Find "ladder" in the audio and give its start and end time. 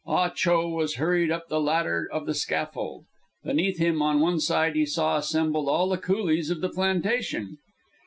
1.61-2.09